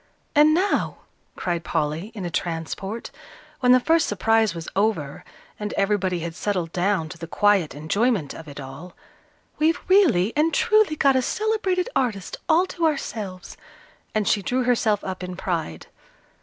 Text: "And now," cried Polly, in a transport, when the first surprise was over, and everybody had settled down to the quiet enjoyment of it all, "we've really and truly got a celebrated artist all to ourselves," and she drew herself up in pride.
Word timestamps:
"And 0.33 0.51
now," 0.55 1.01
cried 1.35 1.63
Polly, 1.63 2.11
in 2.15 2.25
a 2.25 2.31
transport, 2.31 3.11
when 3.59 3.71
the 3.71 3.79
first 3.79 4.07
surprise 4.07 4.55
was 4.55 4.67
over, 4.75 5.23
and 5.59 5.73
everybody 5.73 6.21
had 6.21 6.33
settled 6.33 6.71
down 6.71 7.07
to 7.09 7.19
the 7.19 7.27
quiet 7.27 7.75
enjoyment 7.75 8.33
of 8.33 8.47
it 8.47 8.59
all, 8.59 8.95
"we've 9.59 9.79
really 9.87 10.33
and 10.35 10.55
truly 10.55 10.95
got 10.95 11.15
a 11.15 11.21
celebrated 11.21 11.87
artist 11.95 12.37
all 12.49 12.65
to 12.65 12.87
ourselves," 12.87 13.57
and 14.15 14.27
she 14.27 14.41
drew 14.41 14.63
herself 14.63 15.03
up 15.03 15.21
in 15.23 15.35
pride. 15.35 15.85